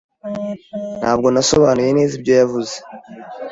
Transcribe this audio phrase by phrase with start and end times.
[0.99, 2.75] Ntabwo nasobanuye neza ibyo yavuze.